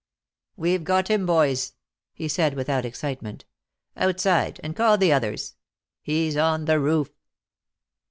[0.55, 1.73] "We've got him, boys,"
[2.11, 3.45] he said, without excitement.
[3.95, 5.53] "Outside, and call the others.
[6.01, 7.11] He's on the roof."